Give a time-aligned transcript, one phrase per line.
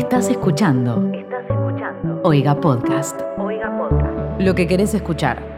[0.00, 1.12] Estás escuchando.
[1.12, 2.20] Estás escuchando.
[2.24, 3.20] Oiga Podcast.
[3.36, 4.40] Oiga Podcast.
[4.40, 5.49] Lo que querés escuchar.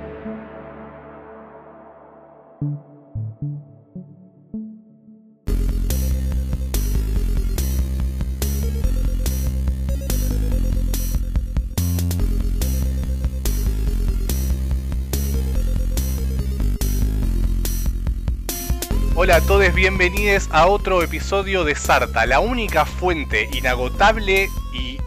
[19.75, 24.99] Bienvenidos a otro episodio de Sarta, la única fuente inagotable y,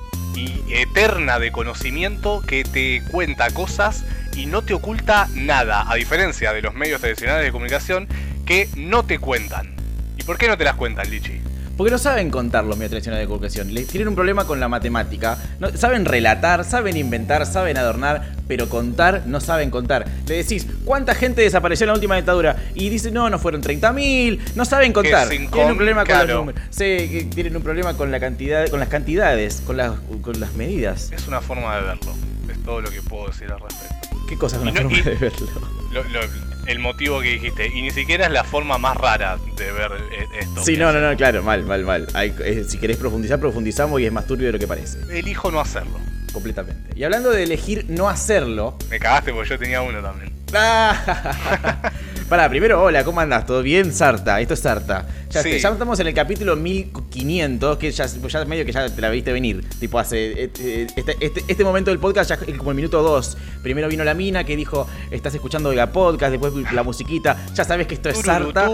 [0.70, 4.04] eterna de conocimiento que te cuenta cosas
[4.36, 8.08] y no te oculta nada, a diferencia de los medios tradicionales de comunicación
[8.44, 9.76] que no te cuentan.
[10.18, 11.40] ¿Y por qué no te las cuentan, Lichi?
[11.78, 13.68] Porque no saben contar los medios tradicionales de comunicación.
[13.88, 15.38] Tienen un problema con la matemática.
[15.60, 20.06] No, saben relatar, saben inventar, saben adornar, pero contar no saben contar.
[20.28, 22.56] Le decís, ¿cuánta gente desapareció en la última dictadura?
[22.74, 24.40] Y dice, no, no fueron 30.000.
[24.56, 25.28] No saben contar.
[25.30, 26.28] Tienen un problema con claro.
[26.28, 26.62] los números.
[26.70, 30.54] Sí, que tienen un problema con la cantidad, con las cantidades, con las, con las
[30.54, 31.12] medidas.
[31.12, 32.14] Es una forma de verlo,
[32.52, 33.96] es todo lo que puedo decir al respecto.
[34.28, 35.48] ¿Qué cosas Y una no- forma y- de verlo?
[35.92, 39.72] Lo- lo- el motivo que dijiste, y ni siquiera es la forma más rara de
[39.72, 40.64] ver eh, esto.
[40.64, 42.08] Sí, no, no, no, claro, mal, mal, mal.
[42.16, 44.98] Hay- eh, si querés profundizar, profundizamos y es más turbio de lo que parece.
[45.12, 46.00] Elijo no hacerlo.
[46.36, 46.90] Completamente.
[47.00, 50.34] Y hablando de elegir no hacerlo, Me cagaste porque yo tenía uno también.
[50.54, 51.92] Ah.
[52.30, 53.46] Pará, primero, hola, ¿cómo andás?
[53.46, 53.94] ¿Todo bien?
[53.94, 55.06] Sarta, esto es Sarta.
[55.30, 55.60] Ya, Sí.
[55.60, 59.32] ya estamos en el capítulo 1500, que ya, ya medio que ya te la viste
[59.32, 59.64] venir.
[59.80, 60.44] Tipo, hace.
[60.44, 63.38] eh, eh, Este, este, este momento del podcast ya es como el minuto 2.
[63.64, 67.38] Primero vino la mina que dijo: Estás escuchando Oiga Podcast, después la musiquita.
[67.54, 68.18] Ya sabes que esto es
[68.52, 68.66] Sarta.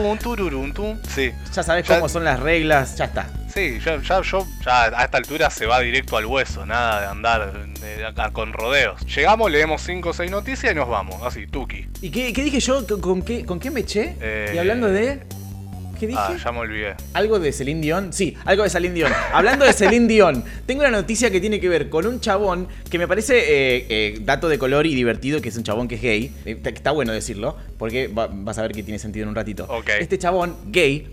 [1.13, 3.27] Sí, Ya sabes cómo son las reglas, ya está.
[3.53, 7.07] Sí, ya, ya, yo ya a esta altura se va directo al hueso, nada de
[7.07, 9.01] andar de acá con rodeos.
[9.15, 11.87] Llegamos, leemos 5 o 6 noticias y nos vamos, así, tuki.
[12.01, 12.85] ¿Y qué, qué dije yo?
[13.01, 14.15] ¿Con, qué, ¿Con qué me eché?
[14.21, 15.19] Eh, Y hablando de.
[15.99, 16.19] ¿Qué dije?
[16.19, 16.95] Ah, ya me olvidé.
[17.13, 18.11] ¿Algo de Celine Dion?
[18.11, 19.11] Sí, algo de Celine Dion.
[19.33, 22.97] Hablando de Celine Dion, tengo una noticia que tiene que ver con un chabón que
[22.97, 26.01] me parece eh, eh, dato de color y divertido, que es un chabón que es
[26.01, 26.33] gay.
[26.45, 29.35] Eh, está- está bueno decirlo, porque va- vas a ver que tiene sentido en un
[29.35, 29.65] ratito.
[29.69, 29.89] Ok.
[29.99, 31.07] Este chabón gay,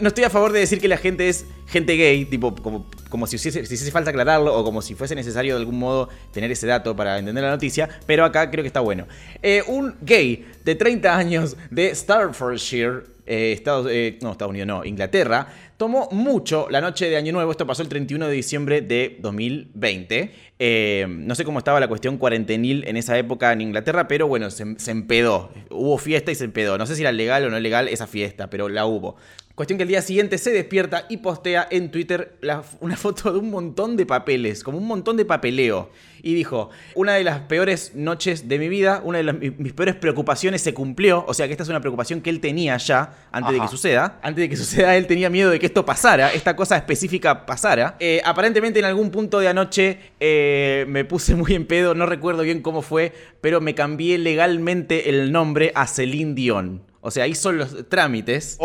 [0.00, 3.26] no, estoy a favor de decir que la gente es gente gay, tipo como, como
[3.26, 6.96] si, hiciese, falta aclararlo o como si fuese necesario de algún modo tener ese dato
[6.96, 9.06] para entender la noticia, pero acá creo que está bueno.
[9.42, 14.84] Eh, un gay de 30 años de Staffordshire, eh, Estados, eh, no, Estados Unidos, no,
[14.86, 15.46] Inglaterra,
[15.76, 17.50] tomó mucho la noche de Año Nuevo.
[17.50, 20.32] Esto pasó el 31 de diciembre de 2020.
[20.58, 24.50] Eh, no sé cómo estaba la cuestión cuarentenil en esa época en Inglaterra, pero bueno,
[24.50, 25.50] se, se empedó.
[25.70, 26.78] Hubo fiesta y se empedó.
[26.78, 29.16] No sé si era legal o no legal esa fiesta, pero la hubo.
[29.58, 33.40] Cuestión que el día siguiente se despierta y postea en Twitter la- una foto de
[33.40, 35.90] un montón de papeles, como un montón de papeleo.
[36.22, 39.96] Y dijo, una de las peores noches de mi vida, una de las- mis peores
[39.96, 41.24] preocupaciones se cumplió.
[41.26, 44.20] O sea que esta es una preocupación que él tenía ya antes de que suceda.
[44.22, 47.96] Antes de que suceda, él tenía miedo de que esto pasara, esta cosa específica pasara.
[47.98, 52.42] Eh, aparentemente en algún punto de anoche eh, me puse muy en pedo, no recuerdo
[52.44, 56.82] bien cómo fue, pero me cambié legalmente el nombre a Celine Dion.
[57.00, 58.58] O sea, hizo los trámites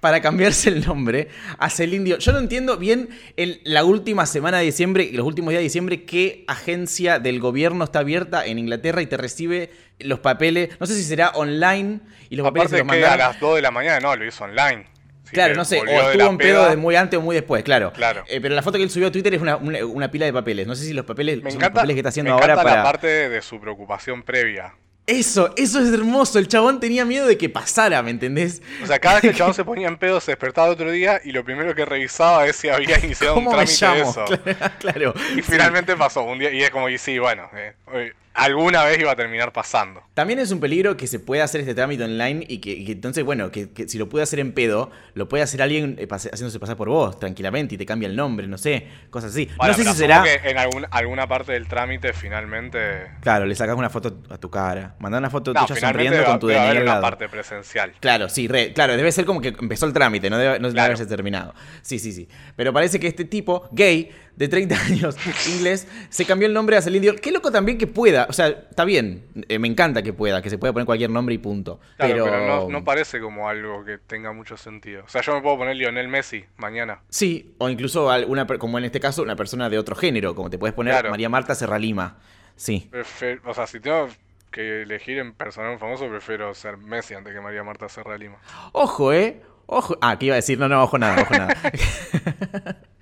[0.00, 2.20] para cambiarse el nombre a Celine Dion.
[2.20, 6.04] Yo no entiendo bien en la última semana de diciembre, los últimos días de diciembre,
[6.04, 10.70] qué agencia del gobierno está abierta en Inglaterra y te recibe los papeles.
[10.78, 13.18] No sé si será online y los papeles se los que a mandan.
[13.18, 14.86] las 2 de la mañana, no, lo hizo online.
[15.32, 17.92] Claro, no sé, o estuvo en pedo de muy antes o muy después, claro.
[17.92, 18.22] Claro.
[18.28, 20.32] Eh, pero la foto que él subió a Twitter es una, una- una pila de
[20.32, 20.64] papeles.
[20.66, 22.52] No sé si los papeles Me son encanta, los papeles que está haciendo me ahora
[22.52, 22.76] encanta para.
[22.76, 24.74] la parte de su preocupación previa.
[25.06, 26.38] Eso, eso es hermoso.
[26.38, 28.62] El chabón tenía miedo de que pasara, ¿me entendés?
[28.82, 30.90] O sea, cada vez que el chabón se ponía en pedo, se despertaba el otro
[30.90, 34.10] día y lo primero que revisaba es si había iniciado un ¿Cómo me trámite de
[34.10, 34.24] eso.
[34.78, 35.14] claro.
[35.36, 39.12] Y finalmente pasó un día, y es como, y sí, bueno, eh, alguna vez iba
[39.12, 40.02] a terminar pasando.
[40.14, 42.92] También es un peligro que se pueda hacer este trámite online y que, y que
[42.92, 46.06] entonces, bueno, que, que si lo puede hacer en pedo, lo puede hacer alguien eh,
[46.06, 49.48] pase- haciéndose pasar por vos tranquilamente y te cambia el nombre, no sé, cosas así.
[49.56, 50.22] Bueno, no sé si será...
[50.22, 52.78] que en algún- alguna parte del trámite finalmente...
[53.20, 56.26] Claro, le sacas una foto a tu cara, mandás una foto No, tuya sonriendo debe,
[56.28, 57.92] con tu DNI una parte presencial.
[58.00, 60.80] Claro, sí, re- claro, debe ser como que empezó el trámite, no debe, no debe
[60.80, 61.54] haberse terminado.
[61.82, 62.28] Sí, sí, sí.
[62.56, 65.16] Pero parece que este tipo, gay, de 30 años,
[65.48, 67.16] inglés, se cambió el nombre a Celine Dion.
[67.18, 70.50] Qué loco también que pueda, o sea, está bien, eh, me encanta que pueda, que
[70.50, 71.80] se pueda poner cualquier nombre y punto.
[71.96, 75.04] Claro, pero, pero, no, no parece como algo que tenga mucho sentido.
[75.04, 77.00] O sea, yo me puedo poner Lionel Messi mañana.
[77.08, 78.08] Sí, o incluso
[78.46, 81.10] per- como en este caso, una persona de otro género, como te puedes poner Claro.
[81.10, 82.18] María Marta Serralima.
[82.56, 82.88] Sí.
[82.92, 84.08] Prefe- o sea, si tengo
[84.50, 88.36] que elegir en personal famoso, prefiero ser Messi antes que María Marta Serra Lima.
[88.72, 89.42] Ojo, ¿eh?
[89.66, 89.96] Ojo.
[90.00, 90.58] Ah, ¿qué iba a decir?
[90.58, 91.54] No, no, ojo nada, ojo nada.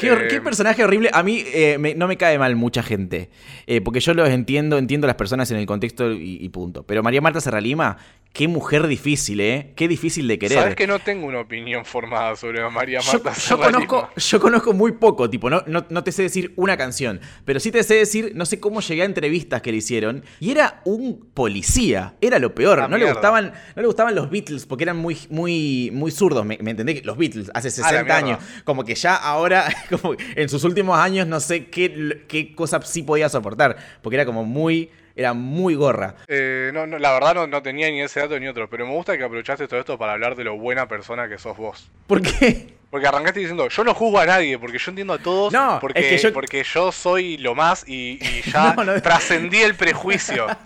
[0.00, 1.10] Qué, Eh, qué personaje horrible.
[1.12, 3.30] A mí eh, me- no me cae mal mucha gente.
[3.66, 6.84] eh, porque yo los entiendo, entiendo las personas en el contexto y, y punto.
[6.84, 7.96] Pero María Marta Serralima,
[8.32, 9.72] Qué mujer difícil, ¿eh?
[9.74, 10.58] Qué difícil de querer.
[10.58, 13.86] Sabes que no tengo una opinión formada sobre María Yo, Marta yo Serralima.
[13.86, 17.58] conozco, yo conozco muy poco, tipo, no, no, no te sé decir una canción, pero
[17.58, 20.82] sí te sé decir, no sé cómo llegué a entrevistas que le hicieron, y era
[20.84, 24.84] un policía, era lo peor, Ah, no le gustaban, no le gustaban los Beatles porque
[24.84, 28.16] eran muy, muy, muy zurdos, me, me entendés, los Beatles, hace Ah, la 60 mierda.
[28.18, 32.80] años, como que ya ahora, como en sus últimos años, no sé qué, qué cosa
[32.82, 36.14] sí podía soportar, porque era como muy, era muy gorra.
[36.28, 38.92] Eh, no, no, la verdad no, no tenía ni ese dato ni otro, pero me
[38.92, 41.90] gusta que aprovechaste todo esto para hablar de lo buena persona que sos vos.
[42.06, 42.77] ¿Por qué?
[42.90, 46.00] Porque arrancaste diciendo, yo no juzgo a nadie, porque yo entiendo a todos, No, porque,
[46.00, 49.02] es que yo- porque yo soy lo más y, y ya No, no.
[49.02, 50.46] trascendí el prejuicio.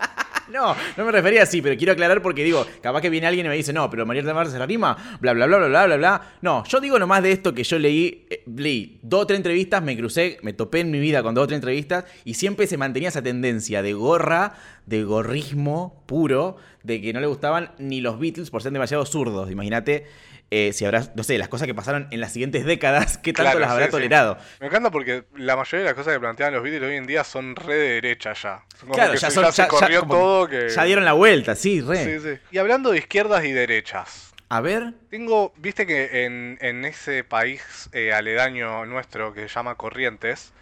[0.51, 3.49] No, no me refería así, pero quiero aclarar porque digo, capaz que viene alguien y
[3.49, 5.85] me dice, no, pero María del Mar se la rima, bla, bla, bla, bla, bla,
[5.85, 6.21] bla, bla.
[6.41, 9.81] No, yo digo nomás de esto que yo leí, eh, leí dos o tres entrevistas,
[9.81, 12.77] me crucé, me topé en mi vida con dos o tres entrevistas y siempre se
[12.77, 14.53] mantenía esa tendencia de gorra,
[14.85, 19.49] de gorrismo puro, de que no le gustaban ni los Beatles por ser demasiado zurdos.
[19.49, 20.05] Imagínate
[20.55, 23.43] eh, si habrá, no sé, las cosas que pasaron en las siguientes décadas, qué tanto
[23.51, 23.97] Claro, las habrá sí, sí.
[23.97, 24.37] tolerado.
[24.59, 27.23] Me encanta porque la mayoría de las cosas que plantean los Beatles hoy en día
[27.23, 28.63] son re de derecha ya.
[28.79, 31.13] Como Claro, que ya, se, son, ya se ya- corrió todo que ya dieron la
[31.13, 32.19] vuelta, sí, re.
[32.19, 32.39] Sí.
[32.51, 34.31] Y hablando de izquierdas y derechas.
[34.49, 39.75] A ver, Tengo, viste que en, en ese país eh, aledaño nuestro que se llama
[39.75, 40.53] Corrientes,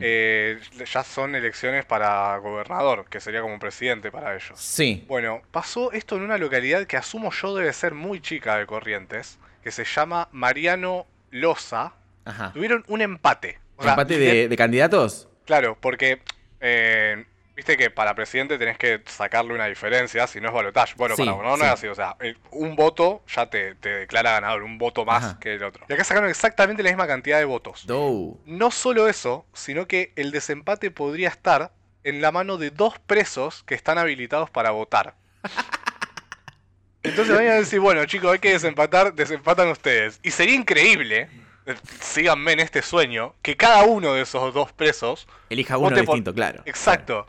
[0.00, 0.58] Eh,
[0.92, 4.58] ya son elecciones para gobernador, que sería como presidente para ellos.
[4.58, 5.04] sí.
[5.06, 9.38] Bueno, pasó esto en una localidad que asumo yo debe ser muy chica de Corrientes,
[9.62, 11.92] que se llama Mariano Loza.
[12.24, 12.52] Ajá.
[12.52, 13.58] Tuvieron un empate.
[13.76, 15.28] O sea, ¿Empate de, de candidatos?
[15.44, 16.20] Claro, porque
[16.60, 17.24] eh,
[17.56, 20.94] viste que para presidente tenés que sacarle una diferencia, si no es balotaje.
[20.96, 21.68] Bueno, Sí, para gobernador no sí.
[21.68, 25.24] es así, o sea, el- un voto ya te, te declara ganador, un voto más
[25.24, 25.38] Ajá.
[25.40, 25.86] que el otro.
[25.88, 27.86] Y acá sacaron exactamente la misma cantidad de votos.
[27.86, 28.38] Do.
[28.44, 31.72] No solo eso, sino que el desempate podría estar
[32.04, 35.14] en la mano de dos presos que están habilitados para votar.
[37.02, 40.18] Entonces van a decir, bueno chicos, hay que desempatar, desempatan ustedes.
[40.22, 41.28] Y sería increíble, eh,
[42.00, 46.62] síganme en este sueño, que cada uno de esos dos presos Elija uno distinto, claro.
[46.64, 47.26] Exacto.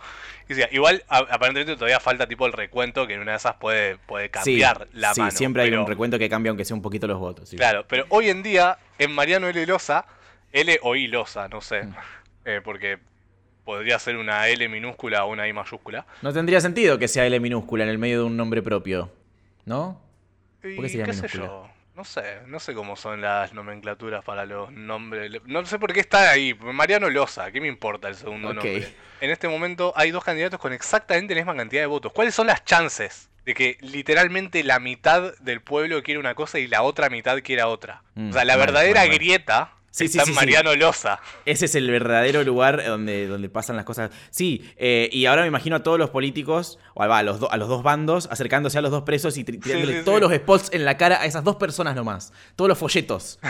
[0.49, 3.97] Y igual a- aparentemente todavía falta tipo el recuento que en una de esas puede,
[3.97, 5.31] puede Sí, cambiar la sí, mano.
[5.31, 7.49] siempre hay pero- un recuento que cambia aunque sea un poquito los votos.
[7.49, 7.57] sí.
[7.57, 9.65] Claro, pero hoy en día en Mariano L.
[9.65, 10.05] Loza,
[10.53, 11.93] L o I Loza, no sé, Mm.
[12.45, 12.97] eh, porque
[13.65, 16.05] podría ser una L minúscula o una I mayúscula.
[16.21, 19.11] No tendría sentido que sea L minúscula en el medio de un nombre propio,
[19.65, 19.99] ¿no?
[20.61, 24.45] ¿Por qué sería qué sé yo, no sé, no sé cómo son las nomenclaturas para
[24.45, 25.31] los nombres.
[25.45, 26.53] No sé por qué está ahí.
[26.53, 28.93] Mariano Loza, ¿qué me importa el segundo nombre?
[29.19, 32.13] En este momento hay dos candidatos con exactamente la misma cantidad de votos.
[32.13, 36.67] ¿Cuáles son las chances de que literalmente la mitad del pueblo quiera una cosa y
[36.67, 38.03] la otra mitad quiera otra?
[38.13, 40.31] Mm, o sea, la verdadera grieta Sí, sí, sí.
[40.33, 41.19] Mariano Loza.
[41.45, 44.11] Ese es el verdadero lugar donde, donde pasan las cosas.
[44.29, 47.57] Sí, eh, y ahora me imagino a todos los políticos, o a, los, do- a
[47.57, 50.69] los dos bandos, acercándose a los dos presos y tri- tirándole sí, todos los spots
[50.73, 52.31] en la cara a esas dos personas nomás.
[52.55, 53.39] Todos los folletos.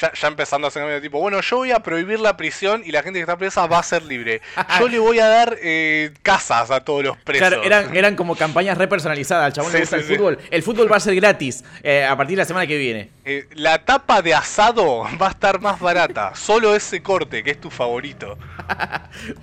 [0.00, 2.90] Ya, ya empezando a hacer medio tipo, bueno, yo voy a prohibir la prisión y
[2.90, 4.40] la gente que está presa va a ser libre.
[4.80, 7.46] Yo le voy a dar eh, casas a todos los presos.
[7.48, 9.44] Claro, eran, eran como campañas repersonalizadas.
[9.46, 10.38] Al chabón le gusta el fútbol.
[10.50, 13.10] El fútbol va a ser gratis eh, a partir de la semana que viene.
[13.26, 16.34] Eh, la tapa de asado va a estar más barata.
[16.34, 18.36] Solo ese corte, que es tu favorito.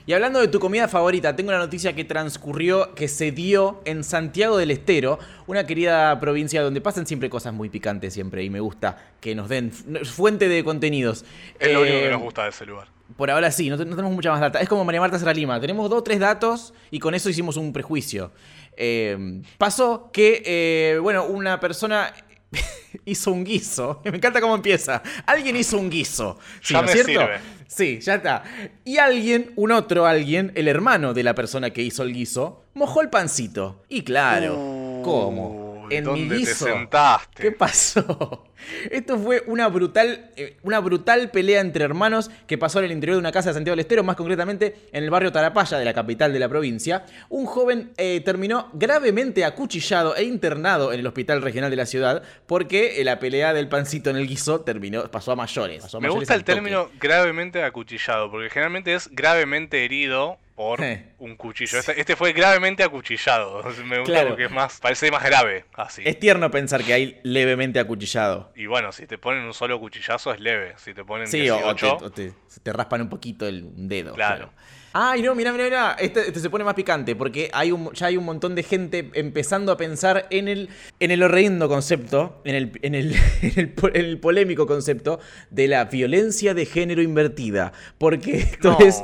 [0.06, 4.04] Y hablando de tu comida favorita, tengo una noticia que transcurrió, que se dio en
[4.04, 5.18] Santiago del Estero,
[5.48, 9.48] una querida provincia donde pasan siempre cosas muy picantes siempre y me gusta que nos
[9.48, 11.23] den fu- fuente de contenidos.
[11.59, 12.88] Es lo único Eh, que nos gusta de ese lugar.
[13.16, 14.59] Por ahora sí, no, te- no tenemos mucha más data.
[14.59, 15.59] Es como María Marta Serra Lima.
[15.61, 18.31] Tenemos dos o tres datos y con eso hicimos un prejuicio.
[18.76, 22.11] Eh, pasó que, eh, bueno, una persona
[23.06, 24.02] hizo un guiso.
[24.06, 25.02] Me encanta cómo empieza.
[25.26, 26.38] Alguien hizo un guiso.
[26.62, 27.12] Sí, Ya ¿no me cierto?
[27.12, 27.40] sirve.
[27.68, 28.44] Sí, ya está.
[28.84, 33.02] Y alguien, un otro alguien, el hermano de la persona que hizo el guiso, mojó
[33.02, 33.84] el pancito.
[33.88, 34.56] Y claro,
[35.04, 35.70] ¿cómo?
[36.00, 37.44] Mi ¿dónde te sentaste?
[37.44, 38.45] ¿Qué pasó?
[38.92, 43.16] Esto fue una brutal, eh, una brutal pelea entre hermanos que pasó en el interior
[43.16, 45.94] de una casa de Santiago del Estero, más concretamente en el barrio Tarapaya de la
[45.94, 47.06] capital de la provincia.
[47.30, 52.24] Un joven eh, terminó gravemente acuchillado e internado en el hospital regional de la ciudad
[52.45, 55.81] porque eh, la pelea del pancito en el guiso terminó, pasó a mayores.
[55.81, 60.83] pasó a Me mayores gusta el término gravemente acuchillado, porque generalmente es gravemente herido por
[60.83, 61.06] Eh.
[61.18, 61.80] un cuchillo.
[61.80, 63.63] Este, este fue gravemente acuchillado.
[63.85, 64.27] Me gusta Claro.
[64.30, 66.03] porque es más, parece más grave, así.
[66.06, 68.51] Es tierno pensar que hay levemente acuchillado.
[68.56, 70.73] Y bueno, si te ponen un solo cuchillazo es leve.
[70.77, 73.71] Si te ponen Sí, o, o te, 18, o te- te raspan un poquito el
[73.75, 74.13] dedo.
[74.13, 74.51] Claro.
[74.94, 75.95] Ay, no, mira, mira, mira.
[75.97, 79.09] Este, este se pone más picante porque hay un, ya hay un montón de gente
[79.15, 83.69] empezando a pensar en el, en el horrendo concepto, en el, en, el, en, el,
[83.73, 87.71] po- en el polémico concepto de la violencia de género invertida.
[87.97, 88.85] Porque esto No.
[88.85, 89.01] es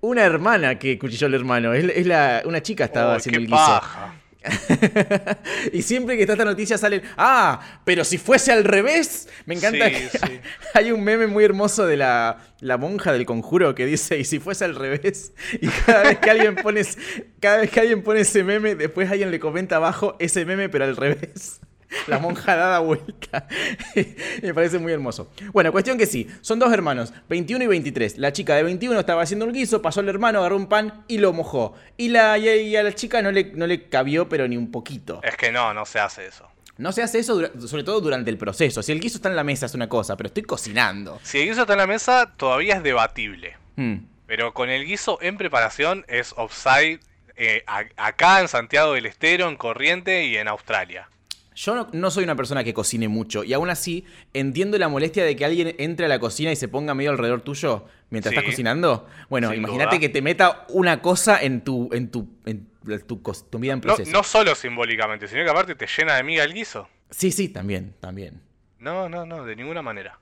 [0.00, 1.74] una hermana que cuchilló al hermano.
[1.74, 3.56] Es, es la, una chica estaba haciendo qué el guiso.
[3.56, 4.14] paja.
[5.72, 9.28] y siempre que está esta noticia salen, ah, pero si fuese al revés.
[9.46, 10.40] Me encanta Sí, que sí.
[10.74, 14.38] hay un meme muy hermoso de la, la monja del conjuro que dice, y si
[14.38, 15.32] fuese al revés.
[15.60, 16.82] Y cada vez que alguien pone,
[17.40, 20.84] cada vez que alguien pone ese meme, después alguien le comenta abajo ese meme, pero
[20.84, 21.60] al revés.
[22.06, 23.46] La monja dada vuelta.
[24.42, 25.30] Me parece muy hermoso.
[25.52, 26.28] Bueno, cuestión que sí.
[26.40, 28.18] Son dos hermanos, 21 y 23.
[28.18, 31.18] La chica de 21 estaba haciendo un guiso, pasó al hermano, agarró un pan y
[31.18, 31.74] lo mojó.
[31.96, 34.56] Y, la, y a- y a la chica no le, no le cabió, pero ni
[34.56, 35.20] un poquito.
[35.22, 36.48] Es que no, no se hace eso.
[36.78, 38.82] No se hace eso, sobre todo durante el proceso.
[38.82, 41.20] Si el guiso está en la mesa es una cosa, pero estoy cocinando.
[41.22, 43.56] Si el guiso está en la mesa, todavía es debatible.
[43.76, 43.96] Hmm.
[44.26, 47.00] Pero con el guiso en preparación es offside
[47.36, 47.64] eh,
[47.96, 51.08] acá en Santiago del Estero, en Corriente y en Australia.
[51.62, 55.24] Yo no, no soy una persona que cocine mucho y aún así entiendo la molestia
[55.24, 58.38] de que alguien entre a la cocina y se ponga medio alrededor tuyo mientras Sí.
[58.38, 59.06] estás cocinando.
[59.28, 62.66] Bueno, imagínate que te meta una cosa en tu en tu en
[63.06, 64.10] tu vida en No, proceso.
[64.10, 66.88] no solo simbólicamente, sino que aparte te llena de miga el guiso.
[67.10, 68.40] Sí, sí, también, también.
[68.78, 70.18] No, no, no, de ninguna manera.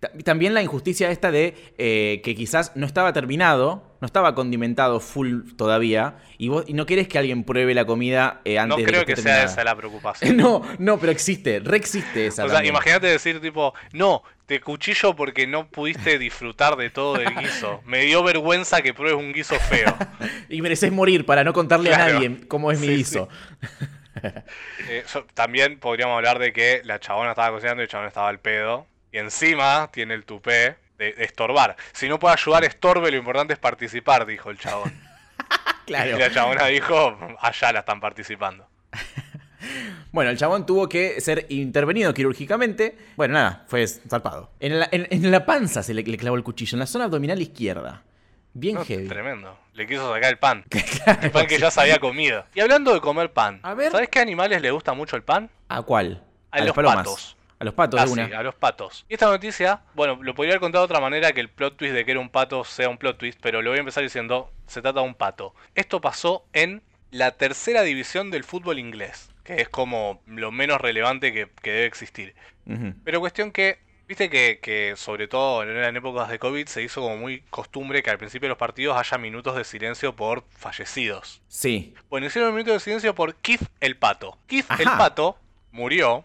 [0.00, 5.00] Ta- También la injusticia esta de eh, que quizás no estaba terminado, no estaba condimentado
[5.00, 8.84] full todavía, y vos y no querés que alguien pruebe la comida eh, antes No
[8.84, 10.36] de creo que, sea esa la preocupación.
[10.36, 12.44] No, no, pero existe, re existe esa.
[12.44, 17.34] O sea, imagínate decir tipo, no, te cuchillo porque no pudiste disfrutar de todo el
[17.38, 17.80] guiso.
[17.86, 19.96] Me dio vergüenza que pruebes un guiso feo.
[20.50, 23.28] Y mereces morir para no contarle a nadie cómo es mi Sí, guiso.
[24.22, 28.28] Eh, so- también podríamos hablar de que la chabona estaba cocinando y el chabón estaba
[28.28, 28.86] al pedo.
[29.16, 31.74] Y encima tiene el tupé de, de estorbar.
[31.94, 34.92] Si no puede ayudar, estorbe, lo importante es participar, dijo el chabón.
[35.86, 36.16] Claro.
[36.16, 38.66] Y la chabona dijo, allá la están participando.
[40.12, 42.96] Bueno, el chabón tuvo que ser intervenido quirúrgicamente.
[43.16, 44.50] Bueno, nada, fue zarpado.
[44.60, 47.04] En la, en- en la panza se le, le clavó el cuchillo, en la zona
[47.06, 48.02] abdominal izquierda.
[48.52, 49.08] Bien No, heavy.
[49.08, 49.58] tremendo.
[49.74, 50.64] Le quiso sacar el pan.
[51.04, 52.44] Claro, El pan que ya se había comido.
[52.54, 53.92] Y hablando de comer pan, A ver.
[53.92, 55.50] ¿sabes qué animales le gusta mucho el pan?
[55.68, 56.22] ¿A cuál?
[56.50, 56.96] A las los palomas.
[56.98, 57.35] patos.
[57.58, 58.38] A los patos, Ah, de sí, una.
[58.38, 59.06] a los patos.
[59.08, 61.94] Y esta noticia, bueno, lo podría haber contado de otra manera que el plot twist
[61.94, 64.50] de que era un pato sea un plot twist, pero lo voy a empezar diciendo,
[64.66, 65.54] se trata de un pato.
[65.74, 71.32] Esto pasó en la tercera división del fútbol inglés, que es como lo menos relevante
[71.32, 72.34] que, que debe existir.
[73.04, 77.16] Pero cuestión que, viste que, que sobre todo en, épocas de COVID se hizo como
[77.16, 81.40] muy costumbre que al principio de los partidos haya minutos de silencio por fallecidos.
[81.48, 81.94] Sí.
[82.10, 84.36] Bueno, hicieron un minuto de silencio por Keith el Pato.
[84.46, 84.84] Keith el.
[84.84, 85.38] Pato
[85.70, 86.24] murió,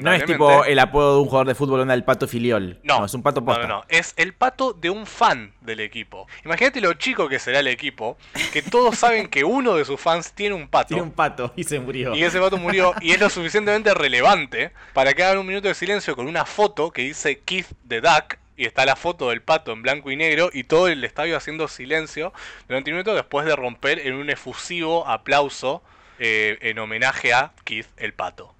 [0.00, 2.78] No es tipo el apodo de un jugador de fútbol onda el pato filiol.
[2.82, 3.66] No, es un pato no, posta.
[3.66, 6.26] no, no, es el pato de un fan del equipo.
[6.44, 8.16] Imagínate lo chico que será el equipo,
[8.52, 10.88] que todos saben que uno de sus fans tiene un pato.
[10.88, 12.14] Tiene un pato y se murió.
[12.14, 15.74] Y ese pato murió y es lo suficientemente relevante para que hagan un minuto de
[15.74, 19.72] silencio con una foto que dice Keith the Duck y está la foto del pato
[19.72, 22.32] en blanco y negro y todo el estadio haciendo silencio
[22.68, 25.82] durante un minuto después de romper en un efusivo aplauso
[26.18, 28.54] eh, en homenaje a Keith el pato.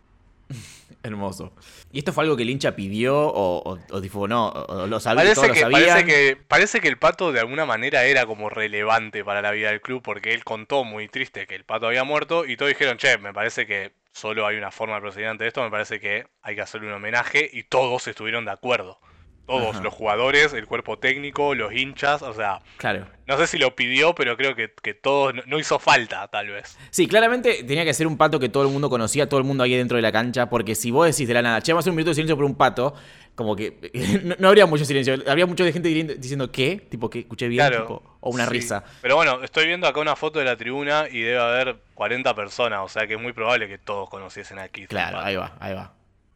[1.05, 1.53] Hermoso.
[1.93, 4.49] ¿Y esto fue algo que el hincha pidió o, o, o no?
[4.49, 8.07] O, lo sabía, Parece lo que, parece, que, parece que el pato de alguna manera
[8.07, 11.65] era como relevante para la vida del club porque él contó muy triste que el
[11.65, 15.03] pato había muerto y todos dijeron, che, me parece que solo hay una forma de
[15.03, 18.53] proceder ante esto, me parece que hay que hacerle un homenaje y todos estuvieron de
[18.53, 18.99] acuerdo.
[19.47, 19.83] Todos, Ajá.
[19.83, 23.07] los jugadores, el cuerpo técnico, los hinchas, o sea, Claro.
[23.27, 26.49] no sé si lo pidió, pero creo que, que todo no, no hizo falta, tal
[26.49, 26.79] vez.
[26.91, 29.65] Sí, claramente tenía que ser un pato que todo el mundo conocía, todo el mundo
[29.65, 31.85] ahí dentro de la cancha, porque si vos decís de la nada, che, vamos a
[31.85, 32.95] hacer un minuto de silencio por un pato,
[33.35, 33.91] como que
[34.25, 36.77] no, no habría mucho silencio, habría mucha gente diciendo- ¿qué?
[36.89, 37.83] Tipo, que escuché bien, Claro.
[37.83, 38.51] tipo, o una sí.
[38.51, 38.83] risa.
[39.03, 42.81] Pero bueno, estoy viendo acá una foto de la tribuna y debe haber 40 personas,
[42.83, 44.85] o sea que es muy probable que todos conociesen a Keith.
[44.85, 45.93] el Claro, ahí va, ahí va.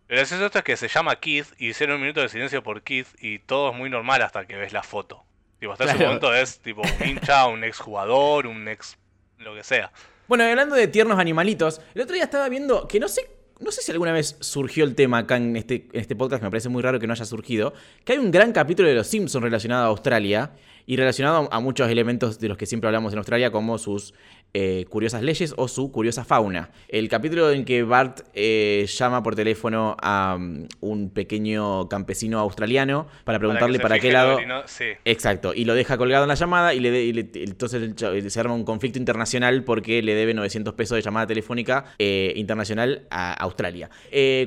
[0.08, 2.82] Lo gracioso esto es que se llama Keith y hicieron un minuto de silencio por
[2.82, 5.22] Keith y todo es muy normal hasta que ves la foto.
[5.60, 8.96] Tipo, hasta ese momento es tipo un hincha, un ex jugador, un ex
[9.36, 9.92] lo que sea.
[10.26, 13.28] Bueno, y hablando de tiernos animalitos, el otro día estaba viendo que no sé,
[13.60, 16.48] no sé si alguna vez surgió el tema acá en este, en este podcast, me
[16.48, 17.74] parece muy raro que no haya surgido,
[18.06, 20.52] que hay un gran capítulo de Los Simpsons relacionado a Australia
[20.86, 24.14] y relacionado a muchos elementos de los que siempre hablamos en Australia, como sus
[24.54, 26.70] eh, curiosas leyes o su curiosa fauna.
[26.88, 33.06] El capítulo en que Bart eh, llama por teléfono a um, un pequeño campesino australiano
[33.24, 34.36] para preguntarle para, qué lado...
[34.38, 34.84] orino- Sí.
[35.04, 37.94] Exacto, y lo deja colgado en la llamada y, le de- y le- entonces
[38.32, 43.06] se arma un conflicto internacional porque le debe 900 pesos de llamada telefónica eh, internacional
[43.10, 43.90] a Australia.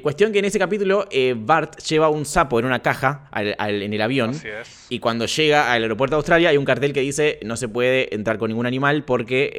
[0.01, 3.93] Cuestión que en ese capítulo Bart lleva un sapo en una caja al- al- en
[3.93, 4.87] el avión Así es.
[4.89, 8.13] y cuando llega al aeropuerto de Australia hay un cartel que dice no se puede
[8.13, 9.51] entrar con ningún animal porque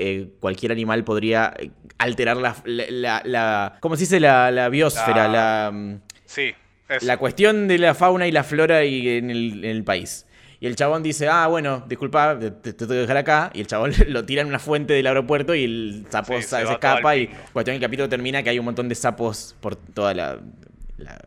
[0.42, 2.54] cualquier animal podría eh, alterar la...
[2.66, 4.18] la, la- la- ¿Cómo se dice?
[4.20, 5.98] La, la biosfera, La- la...
[6.26, 6.52] Sí,
[6.88, 7.06] eso.
[7.06, 10.26] la cuestión de la fauna y la flora y en, el, en el país.
[10.58, 13.50] Y el chabón dice, ah, bueno, disculpa, te, te tengo que dejar acá.
[13.54, 16.62] Y el chabón lo tira en una fuente del aeropuerto y el sapo Sí, se,
[16.62, 17.16] escapa.
[17.16, 20.38] Y cuestión, el capítulo termina que hay un montón de sapos por toda la...
[20.98, 21.18] la-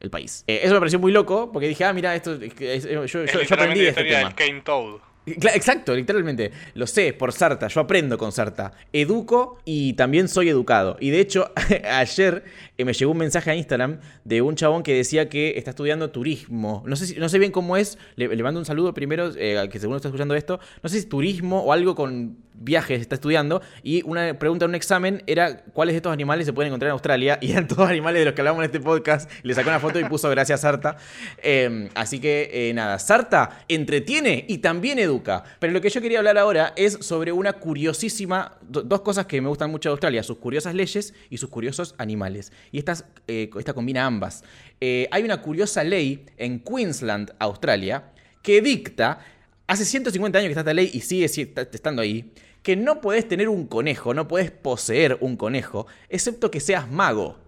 [0.00, 0.44] el país.
[0.46, 3.22] Eh, eso me pareció muy loco porque dije, ah, mira, esto es es- yo, yo-
[3.24, 4.28] Es yo literalmente aprendí de este historia tema.
[4.28, 5.00] del Cane Toad.
[5.26, 6.50] Exacto, literalmente.
[6.74, 8.72] Lo sé por Sarta, yo aprendo con Sarta.
[8.92, 10.96] Educo y también soy educado.
[11.00, 11.50] Y de hecho,
[11.90, 12.44] ayer
[12.76, 16.10] eh, me llegó un mensaje a Instagram de un chabón que decía que está estudiando
[16.10, 16.82] turismo.
[16.86, 17.98] No sé, si- no sé bien cómo es.
[18.16, 20.60] Le, mando un saludo primero, eh, que según está escuchando esto.
[20.82, 23.62] No sé si turismo o algo con viajes está estudiando.
[23.82, 26.92] Y una pregunta en un examen era cuáles de estos animales se pueden encontrar en
[26.92, 27.38] Australia.
[27.44, 29.30] Y eran todos animales de los que hablamos en este podcast.
[29.42, 30.96] Le sacó una foto y puso gracias Sarta.
[31.42, 35.13] Eh, así que eh, nada, Sarta entretiene y también educa.
[35.58, 39.40] Pero lo que yo quería hablar ahora es sobre una curiosísima, do- dos cosas que
[39.40, 42.52] me gustan mucho de Australia, sus curiosas leyes y sus curiosos animales.
[42.72, 44.44] Y estas, eh, esta combina ambas.
[44.80, 48.04] Eh, hay una curiosa ley en Queensland, Australia,
[48.42, 49.20] que dicta,
[49.66, 53.48] hace 150 años que está esta ley y sigue estando ahí, que no podés tener
[53.48, 57.38] un conejo, no podés poseer un conejo, excepto que seas mago.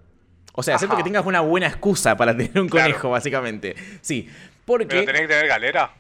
[0.55, 1.03] O sea, excepto Ajá.
[1.03, 2.87] que tengas una buena excusa para tener un Claro.
[2.93, 3.75] conejo, básicamente.
[4.01, 4.29] Sí,
[4.65, 5.95] porque Pero tenés que tener galera.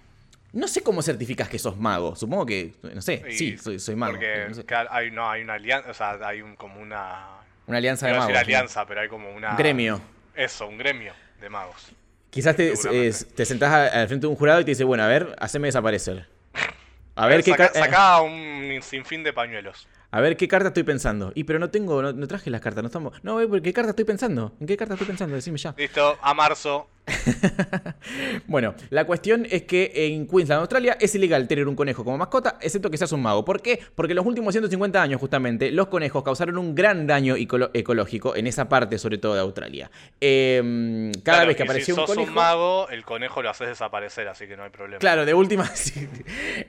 [0.56, 2.16] No sé cómo certificas que sos mago.
[2.16, 4.12] Supongo que, no sé, Y- sí, soy, soy mago.
[4.14, 4.64] Porque no sé.
[4.90, 7.26] hay, no, hay una alianza, o sea, hay un, como una...
[7.66, 8.26] Una alianza de magos.
[8.32, 8.36] sí.
[8.36, 9.50] alianza, pero hay como una...
[9.52, 10.00] Un gremio.
[10.34, 11.90] Eso, un gremio de magos.
[12.30, 15.06] Quizás te, es- te sentás al frente de un jurado y te dice, bueno, a
[15.08, 16.26] ver, haceme desaparecer.
[17.14, 19.88] A ver, qué saca, ca- eh, sacá un sinfín de pañuelos.
[20.10, 21.32] a ver qué carta estoy pensando.
[21.34, 23.24] Y pero no tengo, no, no traje las cartas, no estamos.
[23.24, 24.52] No, eh, ¿qué carta estoy pensando?
[24.60, 25.34] ¿En qué carta estoy pensando?
[25.34, 25.74] Decime ya.
[25.78, 26.88] Listo, a marzo.
[28.46, 32.58] Bueno, la cuestión es que en Queensland, Australia, es ilegal tener un conejo como mascota,
[32.60, 33.44] excepto que seas un mago.
[33.44, 33.78] ¿Por qué?
[33.94, 38.46] Porque en los últimos 150 años, justamente, los conejos causaron un gran daño ecológico en
[38.46, 39.90] esa parte, sobre todo de Australia.
[40.20, 42.28] Eh, cada Claro, vez que apareció si un sos conejo.
[42.30, 44.98] un mago, el conejo lo haces desaparecer, así que no hay problema.
[44.98, 45.66] Claro, de última.
[45.74, 46.08] sí.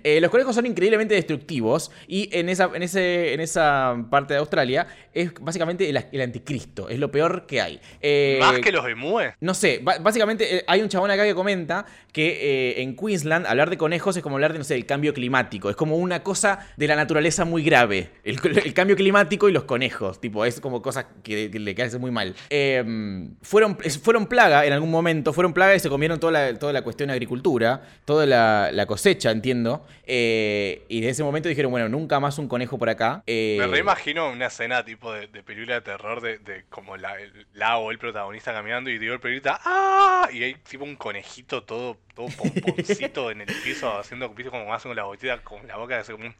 [0.03, 4.39] Eh, los conejos son increíblemente destructivos y en esa, en ese, en esa parte de
[4.39, 7.79] Australia es básicamente el, el anticristo, es lo peor que hay.
[8.01, 9.33] Eh, Más que los emúes.
[9.39, 9.97] No sé, ba-
[10.39, 14.23] eh, hay un chabón acá que comenta que eh, en Queensland hablar de conejos es
[14.23, 15.69] como hablar de, no sé, el cambio climático.
[15.69, 18.09] Es como una cosa de la naturaleza muy grave.
[18.23, 18.39] El,
[18.73, 20.19] cambio climático y los conejos.
[20.19, 22.35] Tipo, es como cosas que, le quedan muy mal.
[22.49, 26.73] Eh, fueron, fueron plaga en algún momento, fueron plaga y se comieron toda la, toda
[26.73, 29.85] la cuestión de agricultura, toda la, cosecha, entiendo.
[30.03, 33.23] Eh, y de ese momento dijeron, bueno, nunca más un conejo por acá.
[33.27, 37.77] Me reimagino una escena tipo de, película de terror de, de como la, el, la
[37.77, 40.16] o el protagonista caminando y digo el periodista ¡Ah!
[40.31, 44.89] Y hay tipo un conejito todo, todo pomponcito en el piso haciendo piso como hacen
[44.89, 46.35] con la botita con la boca hace como un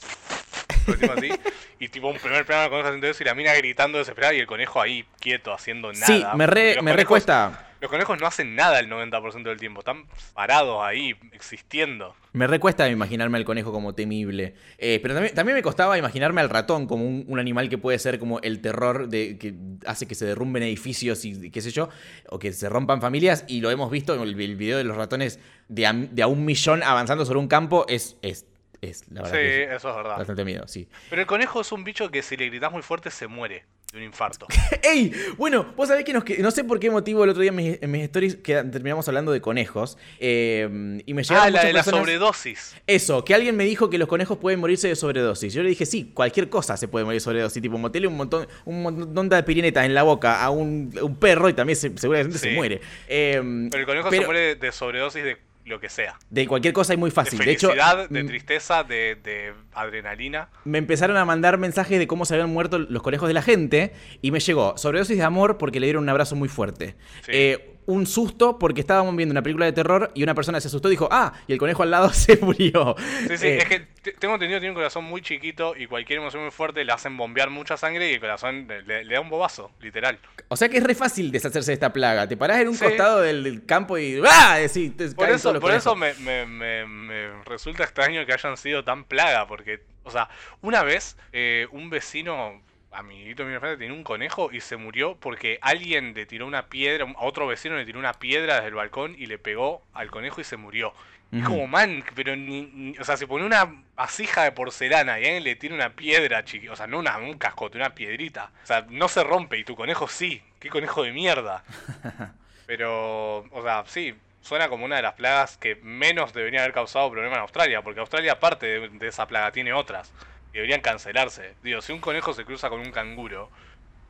[1.15, 1.32] así.
[1.80, 4.47] Y tipo un primer plano conejo haciendo eso y la mina gritando desesperada y el
[4.47, 6.06] conejo ahí quieto haciendo nada.
[6.06, 7.63] Sí, me re, Los me conejos- cuesta.
[7.80, 12.15] Los conejos no hacen nada el 90% del tiempo, están parados ahí, existiendo.
[12.34, 14.56] Me recuesta imaginarme al conejo como temible.
[14.80, 18.00] Eh, pero también, también me costaba imaginarme al ratón como un, un animal que puede
[18.00, 19.54] ser como el terror de que
[19.86, 21.89] hace que se derrumben edificios y qué sé yo,
[22.30, 23.45] o que se rompan familias.
[23.47, 26.28] Y lo hemos visto en el, el video de los ratones de a, de a
[26.28, 27.86] un millón avanzando sobre un campo.
[27.88, 28.47] Es, es,
[28.82, 29.38] es la verdad.
[29.38, 30.18] Sí, que es eso es verdad.
[30.18, 30.88] bastante miedo, sí.
[31.10, 34.00] Pero el conejo es un bicho que si le gritas muy fuerte se muere de
[34.00, 34.48] un infarto.
[34.84, 35.13] ¡Ey!
[35.38, 37.82] Bueno, vos sabés que nos, no sé por qué motivo el otro día en mis,
[37.82, 39.98] en mis stories que terminamos hablando de conejos.
[40.20, 42.76] eh, y me llegaron Ah, la de la personas- sobredosis.
[42.86, 45.54] Eso, que alguien me dijo que los conejos pueden morirse de sobredosis.
[45.54, 47.62] Yo le dije, sí, cualquier cosa se puede morir de sobredosis.
[47.62, 51.48] Tipo, motele un montón, un montón de pirinetas en la boca a un, un perro
[51.48, 52.82] y también se- seguramente se muere.
[53.08, 56.17] Eh, Pero el conejo pero se muere de sobredosis de lo que sea.
[56.30, 57.39] De cualquier cosa es muy De fácil.
[57.39, 60.49] De, hecho, felicidad, de mm, tristeza, de, de adrenalina.
[60.65, 63.93] me empezaron a mandar mensajes de cómo se habían muerto los conejos de la gente
[64.21, 66.95] y me llegó sobredosis de amor porque le dieron un abrazo muy fuerte.
[67.21, 67.32] Sí.
[67.34, 70.89] Eh, un susto porque estábamos viendo una película de terror y una persona se asustó
[70.89, 72.95] y dijo, ah, y el conejo al lado se murió.
[73.28, 75.88] Sí, sí, Eh, es que te- tengo entendido que tiene un corazón muy chiquito y
[75.88, 79.30] cualquier emoción muy fuerte le hacen bombear mucha sangre y el corazón le, da un
[79.30, 80.19] bobazo, literal.
[80.50, 82.28] O sea que es re fácil deshacerse de esta plaga.
[82.28, 82.86] Te parás en un Sí.
[82.86, 84.58] costado del, del campo y ¡ah!
[84.71, 85.97] Te Por eso, por eso conejos.
[85.97, 90.30] me, me- me- me resulta extraño que hayan sido tan plaga, porque, o sea,
[90.62, 95.60] una vez eh, un vecino, amiguito mío enfrente, tenía un conejo y se murió porque
[95.62, 99.15] alguien le tiró una piedra, a otro vecino le tiró una piedra desde el balcón
[99.17, 100.93] y le pegó al conejo y se murió.
[101.32, 101.52] Y Es Ujú.
[101.56, 105.43] como, man, pero ni, ni- o sea, se pone una vasija de porcelana y alguien
[105.43, 108.52] le tira una piedra, chiqui, o sea, no una, un cascote, una piedrita.
[108.63, 110.41] O sea, no se rompe y tu conejo sí.
[110.60, 111.63] ¿Qué conejo de mierda?
[112.65, 117.10] Pero, o sea, sí, suena como una de las plagas que menos deberían haber causado
[117.12, 120.12] problema en Australia, porque Australia, aparte de, de esa plaga, tiene otras.
[120.58, 121.54] Deberían cancelarse.
[121.63, 123.50] Digo, si un conejo se cruza con un canguro,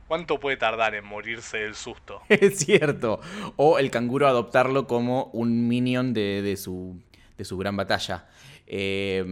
[0.08, 2.22] ¿cuánto puede tardar en morirse del susto?
[2.30, 3.20] Es cierto.
[3.56, 7.00] O el canguro adoptarlo como un minion de, de su
[7.38, 8.26] de su gran batalla,
[8.66, 9.24] eh,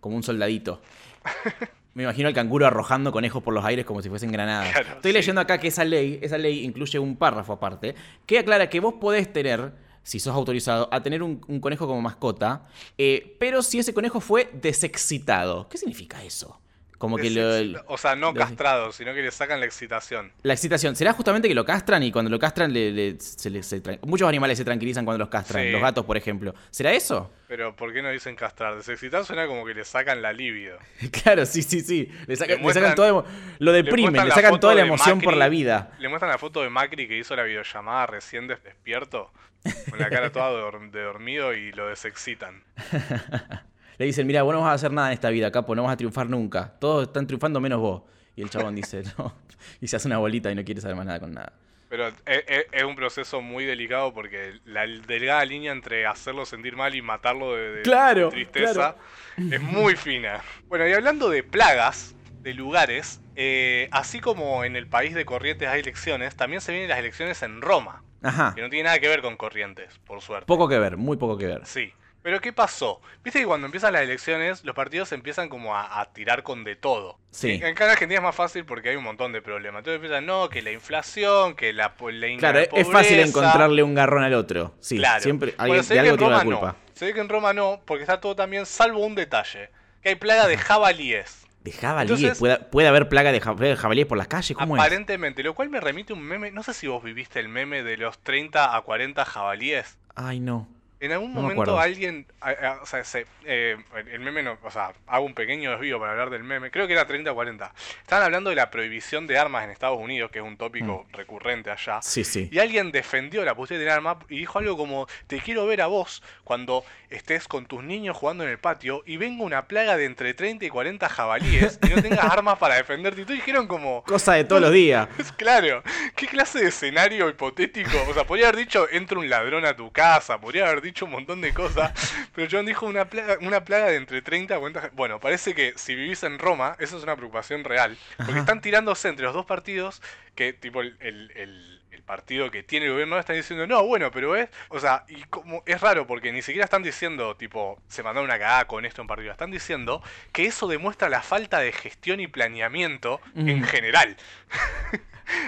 [0.00, 0.80] como un soldadito.
[1.94, 4.70] Me imagino al canguro arrojando conejos por los aires como si fuesen granadas.
[4.70, 5.18] Claro, Estoy sí.
[5.18, 8.94] leyendo acá que esa ley, esa ley incluye un párrafo aparte, que aclara que vos
[9.00, 9.72] podés tener,
[10.08, 12.62] si sos autorizado, a tener un, un conejo como mascota,
[12.96, 15.68] eh, pero si ese conejo fue desexcitado.
[15.68, 16.60] ¿Qué significa eso?
[16.96, 20.32] Como que lo- o sea, no lo- castrado, sino que le sacan la excitación.
[20.42, 23.62] la excitación, ¿será justamente que lo castran y cuando lo castran le- le- se le-
[23.62, 25.70] se tran- muchos animales se tranquilizan cuando los castran, Sí.
[25.70, 26.54] los gatos por ejemplo?
[26.70, 27.30] ¿Será eso?
[27.46, 28.76] Pero ¿por qué no dicen castrar?
[28.76, 30.76] Desexcitar suena como que le sacan la libido.
[31.22, 32.08] claro, sí, sí, sí.
[32.26, 33.24] Le sacan, Le le sacan muestran- todo
[33.60, 35.92] lo deprimen, muestran le sacan toda la emoción por la vida.
[36.00, 39.30] Le muestran la foto de Macri que hizo la videollamada recién des- despierto,
[39.90, 40.50] con la cara toda
[40.80, 42.62] de dormido y lo desexcitan.
[43.98, 45.92] Le dicen, mira, vos no vas a hacer nada en esta vida, capo, no vas
[45.92, 46.72] a triunfar nunca.
[46.78, 48.02] Todos están triunfando menos vos.
[48.36, 49.34] Y el chabón dice, no.
[49.80, 51.52] Y se hace una bolita y no quiere saber más nada con nada.
[51.88, 52.14] Pero es,
[52.46, 57.02] es- es un proceso muy delicado porque la delgada línea entre hacerlo sentir mal y
[57.02, 58.94] matarlo de, de Claro, tristeza
[59.36, 60.42] es muy fina.
[60.68, 65.66] Bueno, y hablando de plagas, de lugares, eh, así como en el país de Corrientes
[65.66, 68.52] hay elecciones, también se vienen las elecciones en Roma, Ajá.
[68.54, 70.46] que no tiene nada que ver con Corrientes, por suerte.
[70.46, 71.60] Poco que ver, muy poco que ver.
[71.66, 71.92] Sí.
[72.20, 73.00] Pero ¿qué pasó?
[73.22, 76.74] Viste que cuando empiezan las elecciones, los partidos empiezan como a, a tirar con de
[76.74, 77.16] todo.
[77.30, 77.52] Sí.
[77.52, 79.80] En, en Argentina es más fácil porque hay un montón de problemas.
[79.80, 83.22] Entonces empiezan, no, que la inflación, que la, la Claro, la es- fácil pobreza.
[83.28, 84.74] encontrarle un garrón al otro.
[84.80, 85.22] Sí, Claro.
[85.22, 86.72] siempre Bueno, alguien se de ve que algo en tiene la culpa.
[86.72, 86.88] No.
[86.94, 89.70] Se ve que en Roma no, porque está todo también, salvo un detalle.
[90.02, 91.46] Que hay plaga de jabalíes.
[91.70, 94.76] De jabalíes, Entonces- puede, puede haber plaga de, ja- de jabalíes por las calles, ¿cómo
[94.76, 94.82] es?
[94.82, 96.50] Aparentemente, lo cual me remite un meme.
[96.50, 99.98] No sé si vos viviste el meme de los 30 a 40 jabalíes.
[100.14, 100.68] Ay, no.
[101.00, 103.76] En algún No momento alguien, a- a- o sea, se- eh,
[104.10, 106.92] el meme no, o sea, hago un pequeño desvío para hablar del meme, creo que
[106.94, 107.72] era 30 o 40.
[108.00, 111.70] Estaban hablando de la prohibición de armas en Estados Unidos, que es un tópico recurrente
[111.70, 112.00] allá.
[112.02, 112.48] Sí, sí.
[112.50, 115.86] Y alguien defendió la posibilidad de armas y dijo algo como, te quiero ver a
[115.86, 120.04] vos cuando estés con tus niños jugando en el patio y venga una plaga de
[120.04, 123.20] entre 30 y 40 jabalíes y no tengas armas para defenderte.
[123.20, 125.08] Y todos dijeron como, Cosa de todos los días.
[125.36, 125.82] Claro,
[126.16, 127.96] ¿qué clase de escenario hipotético?
[128.08, 131.10] O sea, podría haber dicho, entra un ladrón a tu casa, podría haber dicho un
[131.12, 131.92] montón de cosas,
[132.34, 134.90] pero John dijo una plaga, una plaga de entre 30 a 40...
[134.94, 138.40] Bueno, parece que si vivís en Roma, eso es una preocupación real, porque Ajá.
[138.40, 140.02] están tirándose entre los dos partidos,
[140.34, 140.96] que tipo el...
[141.00, 144.80] el- el- el partido que tiene el gobierno están diciendo, no, bueno, pero es, o
[144.80, 148.66] sea, y como es raro porque ni siquiera están diciendo, tipo, se mandaron una cagada
[148.66, 153.20] con esto en partido, están diciendo que eso demuestra la falta de gestión y planeamiento
[153.34, 154.16] en general.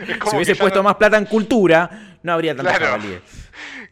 [0.06, 2.84] Es como Si hubiese puesto no- más plata en cultura, no habría Claro.
[2.86, 3.20] jabalíes.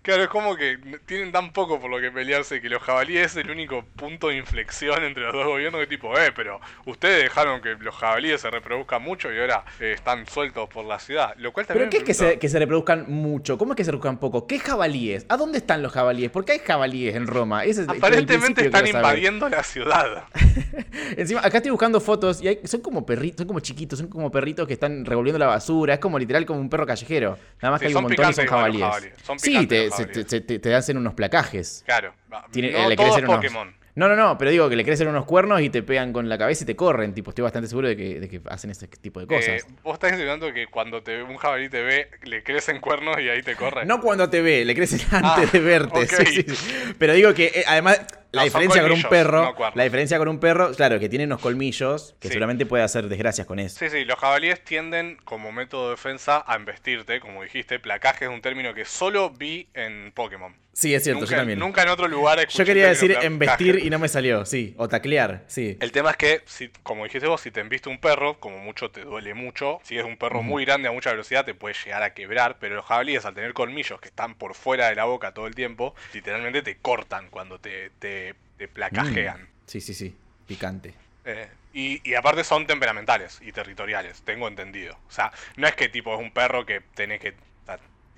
[0.03, 3.37] Claro, es como que tienen tan poco por lo que pelearse que los jabalíes es
[3.37, 7.61] el único punto de inflexión entre los dos gobiernos de tipo, eh, pero ustedes dejaron
[7.61, 11.35] que los jabalíes se reproduzcan mucho y ahora eh, están sueltos por la ciudad.
[11.37, 13.59] Lo cual también ¿Pero qué es que se, que se reproduzcan mucho?
[13.59, 14.47] ¿Cómo es que se reproduzcan poco?
[14.47, 15.27] ¿Qué jabalíes?
[15.29, 16.31] ¿A dónde están los jabalíes?
[16.31, 17.65] ¿Por qué hay jabalíes en Roma?
[17.65, 18.95] Ese es Aparentemente que están saber.
[18.97, 20.25] invadiendo la ciudad.
[21.17, 24.31] Encima, acá estoy buscando fotos y hay- son como perritos, son como chiquitos, son como
[24.31, 25.95] perritos que están revolviendo la basura.
[25.95, 27.39] Es como literal como un perro callejero.
[27.61, 29.13] Nada más Sí, que hay son un montón son jabalíes.
[29.23, 31.83] son Sí, te, te- te- te hacen unos placajes.
[31.87, 32.15] Claro.
[32.51, 33.79] Tiene- no le todo es crecen unos- Pokémon.
[33.95, 36.39] No, no, no, pero digo que le crecen unos cuernos y te pegan con la
[36.39, 37.15] cabeza y te corren.
[37.15, 39.49] Tipo, estoy bastante seguro de que, de que hacen ese tipo de cosas.
[39.49, 43.29] Eh, vos estás insinuando que cuando te, un jabalí te ve, le crecen cuernos y
[43.29, 43.85] ahí te corre.
[43.87, 45.99] No cuando te ve, le crecen antes Ah, de verte.
[45.99, 46.11] ok.
[46.27, 46.93] sí, sí, sí.
[46.97, 48.01] Pero digo que eh, además
[48.33, 51.25] la No, diferencia con un perro, no la diferencia con un perro, claro, que tiene
[51.25, 52.33] unos colmillos que Sí.
[52.35, 53.79] seguramente puede hacer desgracias con eso.
[53.79, 57.79] Sí, sí, los jabalíes tienden como método de defensa a embestirte, como dijiste.
[57.79, 60.55] Placaje es un término que solo vi en Pokémon.
[60.79, 61.59] Sí, es cierto, nunca, yo también.
[61.59, 64.75] nunca en otro lugar Yo quería decir embestir y no me salió, sí.
[64.77, 65.77] O taclear, sí.
[65.81, 68.89] El tema es que, si, como dijiste vos, si te embiste un perro, como mucho
[68.89, 69.81] te duele mucho.
[69.83, 72.59] Si es un perro muy grande a mucha velocidad, te puede llegar a quebrar.
[72.61, 75.57] Pero los jabalíes, al tener colmillos que están por fuera de la boca todo el
[75.57, 79.43] tiempo, literalmente te cortan cuando te, te, te placajean.
[79.43, 79.47] Mm.
[79.67, 80.15] Sí, sí, sí.
[80.47, 80.95] Picante.
[81.25, 84.95] Eh, y, y aparte son temperamentales y territoriales, tengo entendido.
[85.09, 87.35] O sea, no es que tipo es un perro que tenés que.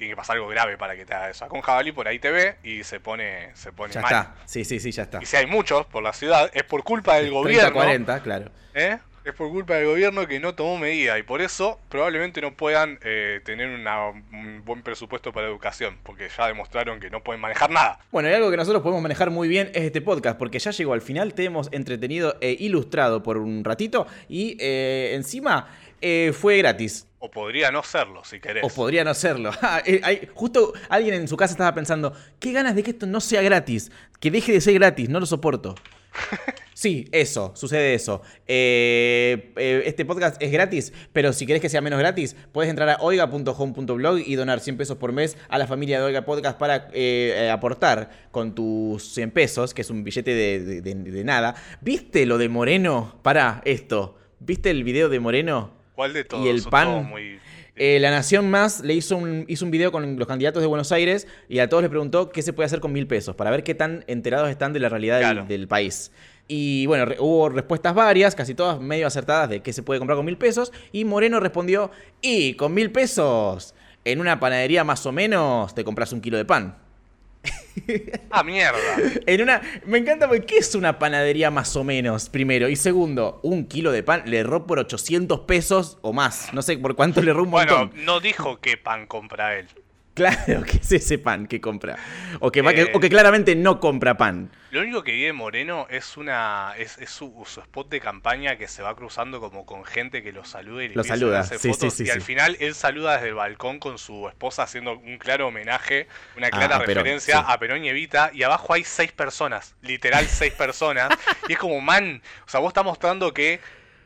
[0.00, 1.44] Tiene que pasar algo grave para que te haga eso.
[1.44, 4.10] Acá un jabalí por ahí te ve y se pone, se pone Ya mal.
[4.12, 4.34] está.
[4.46, 5.18] Sí, sí, sí, ya está.
[5.22, 7.72] Y si hay muchos por la ciudad, es por culpa del 30, gobierno.
[7.74, 8.50] 40, claro.
[8.74, 8.98] ¿eh?
[9.22, 12.98] Es por culpa del gobierno que no tomó medida y por eso probablemente no puedan
[13.02, 17.70] eh, tener una- un buen presupuesto para educación, porque ya demostraron que no pueden manejar
[17.70, 17.98] nada.
[18.10, 20.94] Bueno, y algo que nosotros podemos manejar muy bien es este podcast, porque ya llegó
[20.94, 25.68] al final, te hemos entretenido e ilustrado por un ratito y eh, encima
[26.00, 27.06] eh, fue gratis.
[27.20, 28.64] O podría no serlo, si querés.
[28.64, 29.50] O podría no serlo.
[29.62, 33.20] Ah, eh, justo alguien en su casa estaba pensando, qué ganas de que esto no
[33.20, 35.74] sea gratis, que deje de ser gratis, no lo soporto.
[36.80, 38.22] Sí, eso, sucede eso.
[38.46, 42.88] Eh, eh, este podcast es gratis, pero si querés que sea menos gratis, puedes entrar
[42.88, 46.88] a oiga.home.blog y donar 100 pesos por mes a la familia de Oiga Podcast para
[46.94, 51.54] eh, aportar con tus 100 pesos, que es un billete de, nada.
[51.82, 53.20] ¿Viste lo de Moreno?
[53.22, 54.16] Para esto.
[54.38, 55.79] ¿Viste el video de Moreno?
[56.00, 56.46] ¿Cuál de todos?
[56.46, 57.12] Y el pan.
[57.76, 61.28] la Nación Más le hizo un, hizo un video con los candidatos de Buenos Aires
[61.46, 63.74] y a todos les preguntó qué se puede hacer con mil pesos para ver qué
[63.74, 66.10] tan enterados están de la realidad del país.
[66.48, 70.24] Y bueno, hubo respuestas varias, casi todas medio acertadas de qué se puede comprar con
[70.24, 70.72] mil pesos.
[70.90, 71.90] Y Moreno respondió,
[72.22, 73.74] y con mil pesos,
[74.06, 76.78] en una panadería más o menos, te compras un kilo de pan.
[78.30, 78.78] Ah, mierda.
[79.26, 79.60] En una.
[79.86, 82.28] Me encanta porque ¿qué es una panadería más o menos?
[82.28, 82.68] Primero.
[82.68, 86.52] Y segundo, un kilo de pan le erró por 800 pesos o más.
[86.52, 87.90] No sé por cuánto le erró un montón.
[87.90, 89.68] Bueno, no dijo qué pan compra él.
[90.20, 91.96] Claro, que es ese pan que compra.
[92.40, 94.50] O que, que, o que claramente no compra pan.
[94.70, 98.94] Lo único que vive Moreno es una es, su, spot de campaña que se va
[98.94, 101.44] cruzando como con gente que lo saluda y le lo saluda.
[101.44, 104.92] Sí, sí, sí, y al final él saluda desde el balcón con su esposa haciendo
[104.92, 106.06] un claro homenaje,
[106.36, 108.30] una clara ah, referencia a Perón y Evita.
[108.34, 111.08] Y abajo hay seis personas, literal seis personas.
[111.48, 113.58] y es como, man, o sea, vos estás mostrando que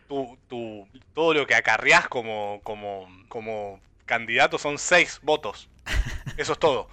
[0.07, 5.69] tu, tu, todo lo que acarreás como, como, como candidato son seis votos.
[6.37, 6.89] Eso es todo.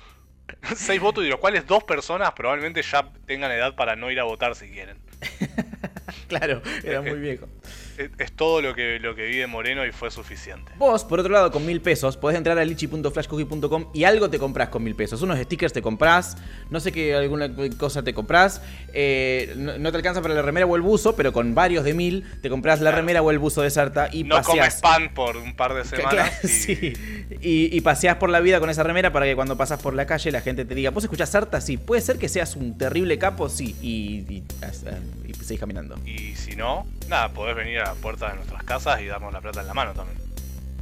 [0.76, 4.20] Seis votos, y de los cuales dos personas probablemente ya tengan edad para no ir
[4.20, 4.98] a votar si quieren.
[6.28, 7.48] claro, era muy viejo
[8.17, 10.71] es, todo lo que, lo que vive Moreno y fue suficiente.
[10.77, 14.69] Vos, por otro lado, con mil pesos, podés entrar a lichi.flashcookie.com y algo te compras
[14.69, 15.21] con mil pesos.
[15.21, 16.38] Unos stickers te compras,
[16.69, 18.62] no sé qué alguna cosa te compras.
[18.93, 22.25] Eh, no, te alcanza para la remera o el buzo, pero con varios de mil
[22.41, 25.55] te compras la remera o el buzo de Sarta y no comes pan por un
[25.55, 26.43] par de semanas.
[26.43, 26.47] y...
[26.47, 26.93] Sí.
[27.41, 30.31] Y, paseás por la vida con esa remera para que cuando pasas por la calle
[30.31, 31.60] la gente te diga, ¿vos escuchás Sarta?
[31.60, 31.77] Sí.
[31.77, 33.49] ¿Puede ser que seas un terrible capo?
[33.49, 33.75] Sí.
[33.81, 34.43] Y, y,
[35.25, 35.97] y seguís caminando.
[36.05, 39.41] Y si no, nada, podés venir a la puerta de nuestras casas y darnos la
[39.41, 40.17] plata en la mano también.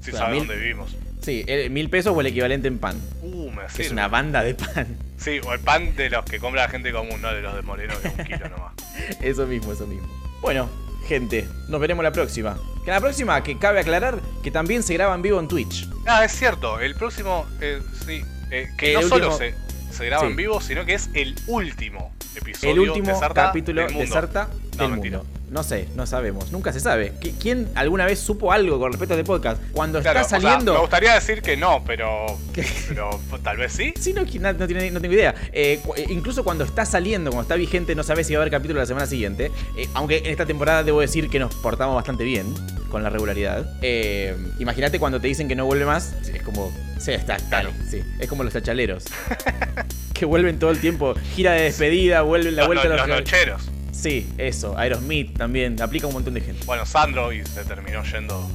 [0.02, 0.96] Si sabes dónde vivimos.
[1.22, 3.00] Sí, mil pesos o el equivalente en pan.
[3.22, 4.98] Uh, me Es una banda de pan.
[5.18, 7.62] Sí, o el pan de los que compra la gente común, no de los de
[7.62, 8.74] Moreno de un kilo nomás.
[9.22, 10.08] eso mismo, eso mismo.
[10.42, 10.70] Bueno,
[11.08, 12.58] gente, nos veremos la próxima.
[12.86, 15.90] Que la próxima, que cabe aclarar, que también se graba en vivo en Twitch.
[16.08, 19.54] Ah, es cierto, el próximo, eh, sí, eh, que no solo se,
[19.92, 24.08] se graba en vivo, sino que es el último episodio el último de capítulo de
[24.08, 25.26] Sarta del mundo.
[25.52, 26.52] No sé, no sabemos.
[26.52, 27.14] Nunca se sabe.
[27.40, 29.62] ¿Quién alguna vez supo algo con respecto a este podcast?
[29.72, 30.74] Cuando está saliendo.
[30.74, 32.26] me gustaría decir que no, pero.
[32.88, 33.94] Pero tal vez sí.
[34.00, 35.34] Sí, no, no, tengo idea.
[35.52, 38.52] Eh, eh, incluso cuando está saliendo, cuando está vigente, no sabes si va a haber
[38.52, 39.52] capítulo la semana siguiente.
[39.76, 42.54] Eh, aunque en esta temporada debo decir que nos portamos bastante bien
[42.90, 43.66] con la regularidad.
[44.60, 46.14] Imagínate cuando te dicen que no vuelve más.
[46.32, 46.72] Es como.
[47.00, 47.72] Sí, está, claro.
[47.90, 49.06] Sí, es como los chachaleros.
[50.14, 51.16] que vuelven todo el tiempo.
[51.36, 53.70] Gira de despedida, vuelven la vuelta a los, los nocheros.
[54.00, 54.78] Sí, eso.
[54.78, 55.82] Aerosmith también.
[55.82, 56.64] Aplica un montón de gente.
[56.66, 58.50] Bueno, Sandro y se terminó yendo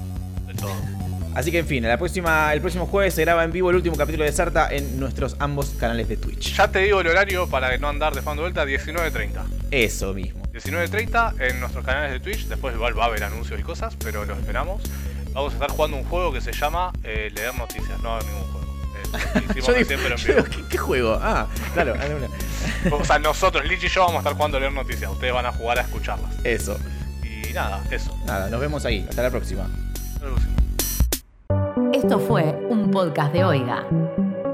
[0.47, 0.75] de todo.
[1.35, 3.97] Así que en fin, la próxima, el próximo jueves se graba en vivo el último
[3.97, 6.55] capítulo de Sarta en nuestros ambos canales de Twitch.
[6.55, 9.43] Ya te digo el horario para no andar de fan de vuelta, 19.30.
[9.71, 10.43] Eso mismo.
[10.55, 12.47] 19.30 en nuestros canales de Twitch.
[12.47, 14.81] Después igual va a haber anuncios y cosas, pero los esperamos.
[15.33, 18.01] Vamos a estar jugando un juego que se llama eh, Leer Noticias.
[18.01, 18.19] No
[20.69, 21.19] ¿qué, juego?
[21.21, 21.95] Ah, claro.
[22.91, 25.11] o sea, nosotros, Lich y yo, vamos a estar jugando a leer noticias.
[25.11, 26.31] Ustedes van a jugar a escucharlas.
[26.45, 26.79] Eso.
[27.23, 28.17] Y nada, eso.
[28.27, 29.05] Nada, nos vemos ahí.
[29.09, 29.69] Hasta la próxima.
[30.15, 30.55] Hasta la próxima.
[31.93, 33.87] Esto fue un podcast de Oiga.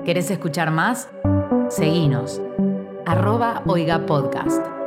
[0.05, 1.09] ¿Querés escuchar más?
[1.69, 2.41] Seguinos.
[3.07, 4.80] Arroba Oiga Podcast.